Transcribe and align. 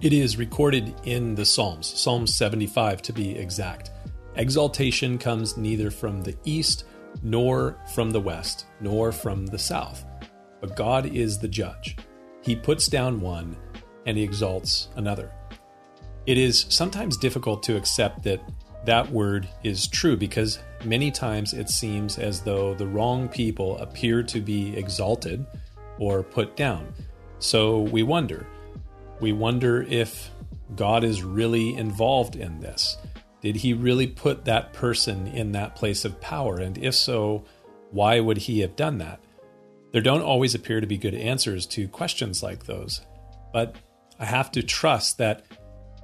It 0.00 0.12
is 0.12 0.38
recorded 0.38 0.94
in 1.04 1.34
the 1.34 1.44
Psalms, 1.44 1.86
Psalm 1.86 2.26
75 2.26 3.02
to 3.02 3.12
be 3.12 3.36
exact. 3.36 3.90
Exaltation 4.36 5.18
comes 5.18 5.56
neither 5.56 5.90
from 5.90 6.22
the 6.22 6.36
east, 6.44 6.84
nor 7.22 7.76
from 7.94 8.12
the 8.12 8.20
west, 8.20 8.66
nor 8.80 9.10
from 9.10 9.44
the 9.46 9.58
south. 9.58 10.04
But 10.60 10.76
God 10.76 11.06
is 11.06 11.38
the 11.38 11.48
judge. 11.48 11.96
He 12.42 12.54
puts 12.54 12.86
down 12.86 13.20
one 13.20 13.56
and 14.06 14.16
he 14.16 14.22
exalts 14.22 14.88
another. 14.94 15.32
It 16.26 16.38
is 16.38 16.66
sometimes 16.68 17.16
difficult 17.16 17.62
to 17.64 17.76
accept 17.76 18.22
that 18.22 18.40
that 18.84 19.10
word 19.10 19.48
is 19.62 19.86
true 19.88 20.16
because 20.16 20.58
many 20.84 21.10
times 21.10 21.52
it 21.52 21.68
seems 21.68 22.18
as 22.18 22.40
though 22.40 22.74
the 22.74 22.86
wrong 22.86 23.28
people 23.28 23.78
appear 23.78 24.22
to 24.22 24.40
be 24.40 24.76
exalted 24.76 25.44
or 25.98 26.22
put 26.22 26.56
down. 26.56 26.92
So 27.38 27.80
we 27.80 28.02
wonder 28.02 28.46
we 29.20 29.32
wonder 29.32 29.82
if 29.82 30.30
God 30.76 31.02
is 31.02 31.22
really 31.22 31.74
involved 31.74 32.36
in 32.36 32.60
this. 32.60 32.96
Did 33.40 33.56
he 33.56 33.72
really 33.72 34.06
put 34.06 34.44
that 34.44 34.72
person 34.72 35.26
in 35.28 35.52
that 35.52 35.76
place 35.76 36.04
of 36.04 36.20
power? 36.20 36.58
And 36.58 36.76
if 36.78 36.94
so, 36.94 37.44
why 37.90 38.20
would 38.20 38.38
he 38.38 38.60
have 38.60 38.76
done 38.76 38.98
that? 38.98 39.20
There 39.92 40.02
don't 40.02 40.22
always 40.22 40.54
appear 40.54 40.80
to 40.80 40.86
be 40.86 40.98
good 40.98 41.14
answers 41.14 41.66
to 41.66 41.88
questions 41.88 42.42
like 42.42 42.66
those. 42.66 43.00
But 43.52 43.76
I 44.18 44.24
have 44.26 44.52
to 44.52 44.62
trust 44.62 45.18
that 45.18 45.44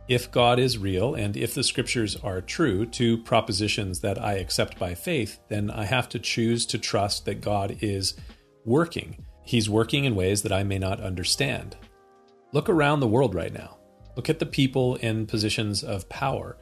if 0.07 0.31
God 0.31 0.59
is 0.59 0.77
real 0.77 1.15
and 1.15 1.37
if 1.37 1.55
the 1.55 1.65
scriptures 1.65 2.17
are 2.17 2.41
true, 2.41 2.85
two 2.85 3.19
propositions 3.19 4.01
that 4.01 4.21
I 4.23 4.35
accept 4.35 4.79
by 4.79 4.95
faith, 4.95 5.41
then 5.49 5.71
I 5.71 5.85
have 5.85 6.09
to 6.11 6.19
choose 6.19 6.67
to 6.67 6.79
trust 6.79 7.25
that 7.25 7.41
God 7.41 7.79
is 7.81 8.15
working. 8.65 9.25
He's 9.43 9.71
working 9.71 10.05
in 10.05 10.15
ways 10.15 10.43
that 10.43 10.53
I 10.53 10.63
may 10.63 10.79
not 10.79 11.01
understand. 11.01 11.77
Look 12.53 12.69
around 12.69 13.01
the 13.01 13.09
world 13.09 13.35
right 13.35 13.53
now. 13.53 13.79
Look 14.17 14.29
at 14.29 14.39
the 14.39 14.47
people 14.47 14.97
in 14.97 15.27
positions 15.27 15.83
of 15.83 16.09
power 16.09 16.57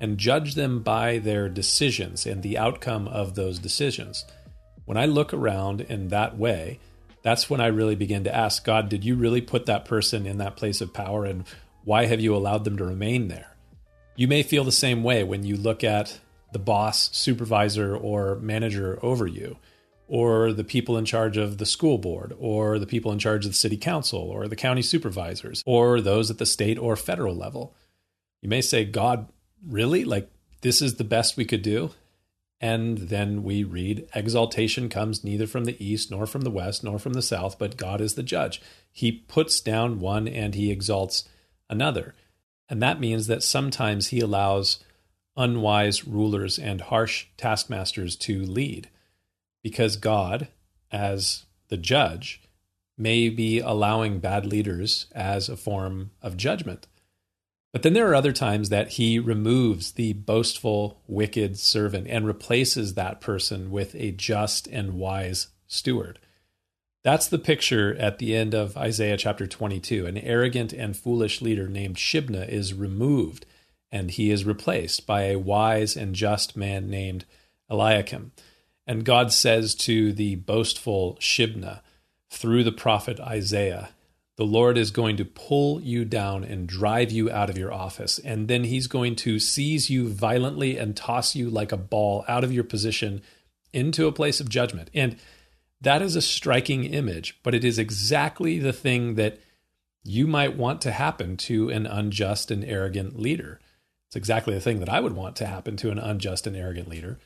and 0.00 0.18
judge 0.18 0.54
them 0.54 0.82
by 0.82 1.18
their 1.18 1.48
decisions 1.48 2.26
and 2.26 2.42
the 2.42 2.58
outcome 2.58 3.08
of 3.08 3.34
those 3.34 3.58
decisions. 3.58 4.24
When 4.86 4.96
I 4.96 5.06
look 5.06 5.32
around 5.32 5.82
in 5.82 6.08
that 6.08 6.36
way, 6.36 6.80
that's 7.22 7.50
when 7.50 7.60
I 7.60 7.66
really 7.66 7.94
begin 7.94 8.24
to 8.24 8.34
ask 8.34 8.64
God, 8.64 8.88
did 8.88 9.04
you 9.04 9.16
really 9.16 9.40
put 9.40 9.66
that 9.66 9.84
person 9.84 10.26
in 10.26 10.38
that 10.38 10.56
place 10.56 10.80
of 10.80 10.92
power 10.92 11.24
and 11.24 11.44
why 11.86 12.04
have 12.04 12.20
you 12.20 12.34
allowed 12.34 12.64
them 12.64 12.76
to 12.76 12.84
remain 12.84 13.28
there? 13.28 13.56
You 14.16 14.26
may 14.26 14.42
feel 14.42 14.64
the 14.64 14.72
same 14.72 15.02
way 15.04 15.22
when 15.22 15.44
you 15.44 15.56
look 15.56 15.84
at 15.84 16.18
the 16.52 16.58
boss, 16.58 17.16
supervisor, 17.16 17.96
or 17.96 18.34
manager 18.36 18.98
over 19.02 19.26
you 19.26 19.56
or 20.08 20.52
the 20.52 20.64
people 20.64 20.96
in 20.96 21.04
charge 21.04 21.36
of 21.36 21.58
the 21.58 21.66
school 21.66 21.98
board, 21.98 22.34
or 22.38 22.78
the 22.78 22.86
people 22.86 23.12
in 23.12 23.18
charge 23.18 23.44
of 23.44 23.50
the 23.50 23.56
city 23.56 23.76
council, 23.76 24.20
or 24.20 24.46
the 24.46 24.56
county 24.56 24.82
supervisors, 24.82 25.62
or 25.66 26.00
those 26.00 26.30
at 26.30 26.38
the 26.38 26.46
state 26.46 26.78
or 26.78 26.96
federal 26.96 27.34
level. 27.34 27.74
You 28.40 28.48
may 28.48 28.60
say, 28.60 28.84
God, 28.84 29.28
really? 29.66 30.04
Like, 30.04 30.30
this 30.60 30.80
is 30.80 30.94
the 30.94 31.04
best 31.04 31.36
we 31.36 31.44
could 31.44 31.62
do? 31.62 31.90
And 32.60 32.98
then 32.98 33.42
we 33.42 33.64
read, 33.64 34.08
Exaltation 34.14 34.88
comes 34.88 35.24
neither 35.24 35.46
from 35.46 35.64
the 35.64 35.84
east, 35.84 36.10
nor 36.10 36.26
from 36.26 36.42
the 36.42 36.50
west, 36.50 36.84
nor 36.84 36.98
from 36.98 37.12
the 37.12 37.22
south, 37.22 37.58
but 37.58 37.76
God 37.76 38.00
is 38.00 38.14
the 38.14 38.22
judge. 38.22 38.62
He 38.92 39.12
puts 39.12 39.60
down 39.60 39.98
one 39.98 40.28
and 40.28 40.54
he 40.54 40.70
exalts 40.70 41.28
another. 41.68 42.14
And 42.68 42.82
that 42.82 43.00
means 43.00 43.26
that 43.26 43.42
sometimes 43.42 44.08
he 44.08 44.20
allows 44.20 44.84
unwise 45.36 46.06
rulers 46.06 46.58
and 46.58 46.80
harsh 46.80 47.26
taskmasters 47.36 48.16
to 48.16 48.42
lead 48.42 48.88
because 49.62 49.96
God, 49.96 50.48
as 50.90 51.44
the 51.68 51.76
judge, 51.76 52.40
may 52.96 53.28
be 53.28 53.60
allowing 53.60 54.20
bad 54.20 54.46
leaders 54.46 55.06
as 55.12 55.48
a 55.48 55.56
form 55.56 56.10
of 56.22 56.36
judgment. 56.36 56.86
But 57.72 57.82
then 57.82 57.92
there 57.92 58.08
are 58.08 58.14
other 58.14 58.32
times 58.32 58.70
that 58.70 58.92
he 58.92 59.18
removes 59.18 59.92
the 59.92 60.14
boastful, 60.14 61.02
wicked 61.06 61.58
servant 61.58 62.06
and 62.08 62.26
replaces 62.26 62.94
that 62.94 63.20
person 63.20 63.70
with 63.70 63.94
a 63.94 64.12
just 64.12 64.66
and 64.68 64.94
wise 64.94 65.48
steward. 65.66 66.18
That's 67.06 67.28
the 67.28 67.38
picture 67.38 67.94
at 68.00 68.18
the 68.18 68.34
end 68.34 68.52
of 68.52 68.76
Isaiah 68.76 69.16
chapter 69.16 69.46
22. 69.46 70.06
An 70.06 70.18
arrogant 70.18 70.72
and 70.72 70.96
foolish 70.96 71.40
leader 71.40 71.68
named 71.68 71.94
Shebna 71.94 72.48
is 72.48 72.74
removed, 72.74 73.46
and 73.92 74.10
he 74.10 74.32
is 74.32 74.44
replaced 74.44 75.06
by 75.06 75.26
a 75.26 75.38
wise 75.38 75.96
and 75.96 76.16
just 76.16 76.56
man 76.56 76.90
named 76.90 77.24
Eliakim. 77.70 78.32
And 78.88 79.04
God 79.04 79.32
says 79.32 79.76
to 79.76 80.12
the 80.12 80.34
boastful 80.34 81.16
Shebna 81.20 81.78
through 82.28 82.64
the 82.64 82.72
prophet 82.72 83.20
Isaiah, 83.20 83.90
the 84.36 84.42
Lord 84.42 84.76
is 84.76 84.90
going 84.90 85.16
to 85.18 85.24
pull 85.24 85.80
you 85.80 86.04
down 86.04 86.42
and 86.42 86.66
drive 86.66 87.12
you 87.12 87.30
out 87.30 87.48
of 87.48 87.56
your 87.56 87.72
office. 87.72 88.18
And 88.18 88.48
then 88.48 88.64
he's 88.64 88.88
going 88.88 89.14
to 89.14 89.38
seize 89.38 89.88
you 89.88 90.08
violently 90.08 90.76
and 90.76 90.96
toss 90.96 91.36
you 91.36 91.50
like 91.50 91.70
a 91.70 91.76
ball 91.76 92.24
out 92.26 92.42
of 92.42 92.52
your 92.52 92.64
position 92.64 93.22
into 93.72 94.08
a 94.08 94.12
place 94.12 94.40
of 94.40 94.48
judgment. 94.48 94.90
And 94.92 95.18
that 95.86 96.02
is 96.02 96.16
a 96.16 96.22
striking 96.22 96.84
image, 96.84 97.38
but 97.44 97.54
it 97.54 97.64
is 97.64 97.78
exactly 97.78 98.58
the 98.58 98.72
thing 98.72 99.14
that 99.14 99.38
you 100.02 100.26
might 100.26 100.56
want 100.56 100.80
to 100.80 100.90
happen 100.90 101.36
to 101.36 101.70
an 101.70 101.86
unjust 101.86 102.50
and 102.50 102.64
arrogant 102.64 103.18
leader. 103.18 103.60
It's 104.08 104.16
exactly 104.16 104.52
the 104.52 104.60
thing 104.60 104.80
that 104.80 104.88
I 104.88 104.98
would 104.98 105.14
want 105.14 105.36
to 105.36 105.46
happen 105.46 105.76
to 105.76 105.90
an 105.90 105.98
unjust 105.98 106.46
and 106.46 106.56
arrogant 106.56 106.88
leader. 106.88 107.18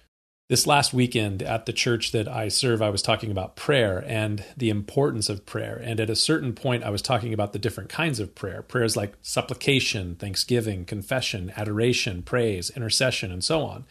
This 0.50 0.66
last 0.66 0.92
weekend 0.92 1.42
at 1.42 1.64
the 1.64 1.72
church 1.72 2.12
that 2.12 2.28
I 2.28 2.48
serve, 2.48 2.82
I 2.82 2.90
was 2.90 3.00
talking 3.00 3.30
about 3.30 3.56
prayer 3.56 4.04
and 4.06 4.44
the 4.56 4.68
importance 4.68 5.30
of 5.30 5.46
prayer. 5.46 5.80
And 5.82 5.98
at 5.98 6.10
a 6.10 6.16
certain 6.16 6.52
point, 6.52 6.84
I 6.84 6.90
was 6.90 7.00
talking 7.00 7.32
about 7.32 7.54
the 7.54 7.58
different 7.58 7.88
kinds 7.88 8.20
of 8.20 8.34
prayer 8.34 8.60
prayers 8.60 8.94
like 8.96 9.14
supplication, 9.22 10.16
thanksgiving, 10.16 10.84
confession, 10.84 11.50
adoration, 11.56 12.22
praise, 12.22 12.68
intercession, 12.70 13.32
and 13.32 13.42
so 13.42 13.62
on. 13.62 13.86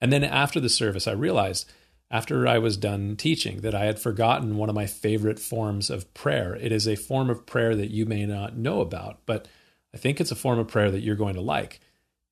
And 0.00 0.10
then 0.10 0.24
after 0.24 0.60
the 0.60 0.70
service, 0.70 1.06
I 1.06 1.12
realized 1.12 1.70
after 2.10 2.46
I 2.46 2.58
was 2.58 2.76
done 2.76 3.16
teaching 3.16 3.60
that 3.60 3.74
I 3.74 3.84
had 3.84 3.98
forgotten 3.98 4.56
one 4.56 4.68
of 4.68 4.74
my 4.74 4.86
favorite 4.86 5.38
forms 5.38 5.90
of 5.90 6.12
prayer. 6.14 6.56
It 6.56 6.72
is 6.72 6.88
a 6.88 6.96
form 6.96 7.28
of 7.28 7.46
prayer 7.46 7.76
that 7.76 7.90
you 7.90 8.06
may 8.06 8.24
not 8.24 8.56
know 8.56 8.80
about, 8.80 9.18
but 9.26 9.46
I 9.92 9.98
think 9.98 10.20
it's 10.20 10.30
a 10.30 10.36
form 10.36 10.58
of 10.58 10.68
prayer 10.68 10.90
that 10.90 11.00
you're 11.00 11.16
going 11.16 11.34
to 11.34 11.40
like. 11.40 11.80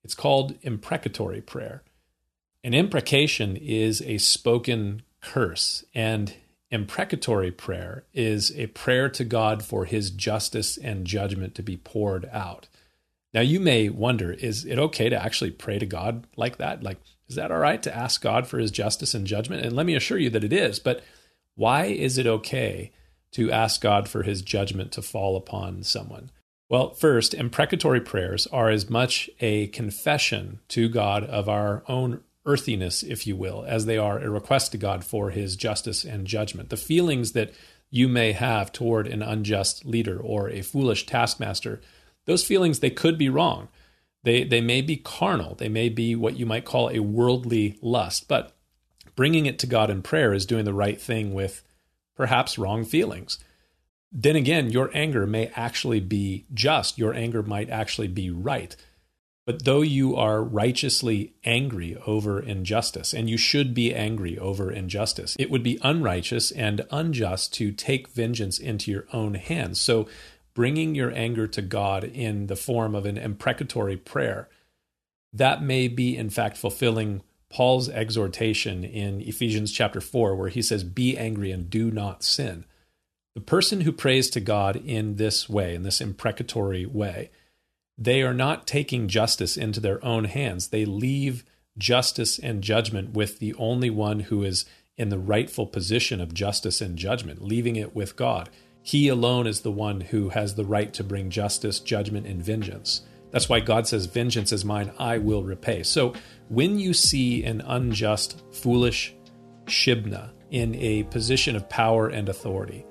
It's 0.02 0.14
called 0.14 0.54
imprecatory 0.62 1.40
prayer. 1.40 1.82
An 2.64 2.74
imprecation 2.74 3.56
is 3.56 4.00
a 4.02 4.18
spoken 4.18 5.02
curse, 5.20 5.84
and 5.94 6.34
imprecatory 6.70 7.50
prayer 7.50 8.04
is 8.14 8.56
a 8.56 8.66
prayer 8.68 9.08
to 9.10 9.24
God 9.24 9.62
for 9.62 9.84
his 9.84 10.10
justice 10.10 10.76
and 10.76 11.06
judgment 11.06 11.54
to 11.54 11.62
be 11.62 11.76
poured 11.76 12.28
out. 12.32 12.68
Now, 13.36 13.42
you 13.42 13.60
may 13.60 13.90
wonder 13.90 14.32
is 14.32 14.64
it 14.64 14.78
okay 14.78 15.10
to 15.10 15.22
actually 15.22 15.50
pray 15.50 15.78
to 15.78 15.84
God 15.84 16.26
like 16.38 16.56
that? 16.56 16.82
Like, 16.82 16.96
is 17.28 17.36
that 17.36 17.52
all 17.52 17.58
right 17.58 17.82
to 17.82 17.94
ask 17.94 18.22
God 18.22 18.46
for 18.46 18.58
his 18.58 18.70
justice 18.70 19.12
and 19.12 19.26
judgment? 19.26 19.62
And 19.62 19.76
let 19.76 19.84
me 19.84 19.94
assure 19.94 20.16
you 20.16 20.30
that 20.30 20.42
it 20.42 20.54
is. 20.54 20.78
But 20.78 21.04
why 21.54 21.84
is 21.84 22.16
it 22.16 22.26
okay 22.26 22.92
to 23.32 23.52
ask 23.52 23.82
God 23.82 24.08
for 24.08 24.22
his 24.22 24.40
judgment 24.40 24.90
to 24.92 25.02
fall 25.02 25.36
upon 25.36 25.82
someone? 25.82 26.30
Well, 26.70 26.94
first, 26.94 27.34
imprecatory 27.34 28.00
prayers 28.00 28.46
are 28.46 28.70
as 28.70 28.88
much 28.88 29.28
a 29.38 29.66
confession 29.66 30.60
to 30.68 30.88
God 30.88 31.22
of 31.22 31.46
our 31.46 31.84
own 31.88 32.22
earthiness, 32.46 33.02
if 33.02 33.26
you 33.26 33.36
will, 33.36 33.66
as 33.68 33.84
they 33.84 33.98
are 33.98 34.18
a 34.18 34.30
request 34.30 34.72
to 34.72 34.78
God 34.78 35.04
for 35.04 35.28
his 35.28 35.56
justice 35.56 36.04
and 36.04 36.26
judgment. 36.26 36.70
The 36.70 36.78
feelings 36.78 37.32
that 37.32 37.52
you 37.90 38.08
may 38.08 38.32
have 38.32 38.72
toward 38.72 39.06
an 39.06 39.20
unjust 39.20 39.84
leader 39.84 40.18
or 40.18 40.48
a 40.48 40.62
foolish 40.62 41.04
taskmaster, 41.04 41.82
those 42.26 42.44
feelings, 42.44 42.80
they 42.80 42.90
could 42.90 43.16
be 43.16 43.28
wrong. 43.28 43.68
They, 44.22 44.44
they 44.44 44.60
may 44.60 44.82
be 44.82 44.96
carnal. 44.96 45.54
They 45.54 45.68
may 45.68 45.88
be 45.88 46.14
what 46.16 46.36
you 46.36 46.46
might 46.46 46.64
call 46.64 46.90
a 46.90 46.98
worldly 46.98 47.78
lust. 47.80 48.28
But 48.28 48.52
bringing 49.14 49.46
it 49.46 49.58
to 49.60 49.66
God 49.66 49.88
in 49.88 50.02
prayer 50.02 50.34
is 50.34 50.46
doing 50.46 50.64
the 50.64 50.74
right 50.74 51.00
thing 51.00 51.32
with 51.32 51.62
perhaps 52.16 52.58
wrong 52.58 52.84
feelings. 52.84 53.38
Then 54.10 54.36
again, 54.36 54.70
your 54.70 54.90
anger 54.94 55.26
may 55.26 55.48
actually 55.54 56.00
be 56.00 56.46
just. 56.52 56.98
Your 56.98 57.14
anger 57.14 57.42
might 57.42 57.70
actually 57.70 58.08
be 58.08 58.30
right. 58.30 58.74
But 59.46 59.64
though 59.64 59.82
you 59.82 60.16
are 60.16 60.42
righteously 60.42 61.34
angry 61.44 61.96
over 62.04 62.40
injustice, 62.40 63.14
and 63.14 63.30
you 63.30 63.36
should 63.36 63.74
be 63.74 63.94
angry 63.94 64.36
over 64.36 64.72
injustice, 64.72 65.36
it 65.38 65.50
would 65.50 65.62
be 65.62 65.78
unrighteous 65.82 66.50
and 66.50 66.84
unjust 66.90 67.54
to 67.54 67.70
take 67.70 68.08
vengeance 68.08 68.58
into 68.58 68.90
your 68.90 69.06
own 69.12 69.34
hands. 69.34 69.80
So, 69.80 70.08
bringing 70.56 70.94
your 70.94 71.12
anger 71.12 71.46
to 71.46 71.60
God 71.60 72.02
in 72.02 72.46
the 72.46 72.56
form 72.56 72.94
of 72.94 73.04
an 73.04 73.18
imprecatory 73.18 73.98
prayer, 73.98 74.48
that 75.30 75.62
may 75.62 75.86
be, 75.86 76.16
in 76.16 76.30
fact, 76.30 76.56
fulfilling 76.56 77.22
Paul's 77.50 77.90
exhortation 77.90 78.82
in 78.82 79.20
Ephesians 79.20 79.70
chapter 79.70 80.00
4, 80.00 80.34
where 80.34 80.48
he 80.48 80.62
says, 80.62 80.82
Be 80.82 81.16
angry 81.18 81.52
and 81.52 81.68
do 81.68 81.90
not 81.90 82.24
sin. 82.24 82.64
The 83.34 83.42
person 83.42 83.82
who 83.82 83.92
prays 83.92 84.30
to 84.30 84.40
God 84.40 84.76
in 84.76 85.16
this 85.16 85.46
way, 85.46 85.74
in 85.74 85.82
this 85.82 86.00
imprecatory 86.00 86.86
way, 86.86 87.30
they 87.98 88.22
are 88.22 88.32
not 88.32 88.66
taking 88.66 89.08
justice 89.08 89.58
into 89.58 89.78
their 89.78 90.02
own 90.02 90.24
hands. 90.24 90.68
They 90.68 90.86
leave 90.86 91.44
justice 91.76 92.38
and 92.38 92.62
judgment 92.62 93.10
with 93.10 93.40
the 93.40 93.52
only 93.56 93.90
one 93.90 94.20
who 94.20 94.42
is 94.42 94.64
in 94.96 95.10
the 95.10 95.18
rightful 95.18 95.66
position 95.66 96.18
of 96.18 96.32
justice 96.32 96.80
and 96.80 96.96
judgment, 96.96 97.44
leaving 97.44 97.76
it 97.76 97.94
with 97.94 98.16
God. 98.16 98.48
He 98.86 99.08
alone 99.08 99.48
is 99.48 99.62
the 99.62 99.72
one 99.72 100.00
who 100.00 100.28
has 100.28 100.54
the 100.54 100.64
right 100.64 100.94
to 100.94 101.02
bring 101.02 101.28
justice, 101.28 101.80
judgment, 101.80 102.24
and 102.24 102.40
vengeance. 102.40 103.00
That's 103.32 103.48
why 103.48 103.58
God 103.58 103.88
says, 103.88 104.06
Vengeance 104.06 104.52
is 104.52 104.64
mine, 104.64 104.92
I 104.96 105.18
will 105.18 105.42
repay. 105.42 105.82
So 105.82 106.14
when 106.48 106.78
you 106.78 106.94
see 106.94 107.42
an 107.42 107.62
unjust, 107.62 108.44
foolish 108.52 109.12
Shebna 109.64 110.30
in 110.52 110.76
a 110.76 111.02
position 111.02 111.56
of 111.56 111.68
power 111.68 112.06
and 112.06 112.28
authority, 112.28 112.86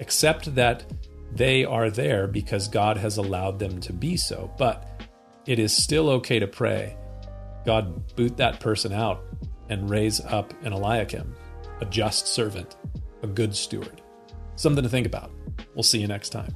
accept 0.00 0.54
that 0.54 0.90
they 1.32 1.66
are 1.66 1.90
there 1.90 2.26
because 2.26 2.66
God 2.66 2.96
has 2.96 3.18
allowed 3.18 3.58
them 3.58 3.78
to 3.82 3.92
be 3.92 4.16
so. 4.16 4.50
But 4.56 5.04
it 5.44 5.58
is 5.58 5.76
still 5.76 6.08
okay 6.12 6.38
to 6.38 6.46
pray, 6.46 6.96
God, 7.66 8.16
boot 8.16 8.38
that 8.38 8.58
person 8.58 8.90
out 8.90 9.22
and 9.68 9.90
raise 9.90 10.18
up 10.18 10.54
an 10.62 10.72
Eliakim, 10.72 11.34
a 11.82 11.84
just 11.84 12.26
servant, 12.26 12.76
a 13.22 13.26
good 13.26 13.54
steward. 13.54 14.00
Something 14.56 14.82
to 14.82 14.88
think 14.88 15.06
about. 15.06 15.30
We'll 15.74 15.82
see 15.82 16.00
you 16.00 16.08
next 16.08 16.30
time. 16.30 16.54